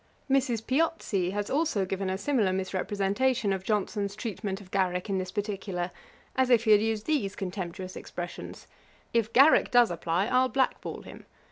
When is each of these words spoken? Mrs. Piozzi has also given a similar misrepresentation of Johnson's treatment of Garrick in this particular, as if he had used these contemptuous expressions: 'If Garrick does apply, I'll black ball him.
Mrs. 0.27 0.65
Piozzi 0.65 1.29
has 1.29 1.47
also 1.51 1.85
given 1.85 2.09
a 2.09 2.17
similar 2.17 2.51
misrepresentation 2.51 3.53
of 3.53 3.63
Johnson's 3.63 4.15
treatment 4.15 4.59
of 4.59 4.71
Garrick 4.71 5.11
in 5.11 5.19
this 5.19 5.31
particular, 5.31 5.91
as 6.35 6.49
if 6.49 6.63
he 6.63 6.71
had 6.71 6.81
used 6.81 7.05
these 7.05 7.35
contemptuous 7.35 7.95
expressions: 7.95 8.65
'If 9.13 9.31
Garrick 9.31 9.69
does 9.69 9.91
apply, 9.91 10.25
I'll 10.25 10.49
black 10.49 10.81
ball 10.81 11.03
him. 11.03 11.25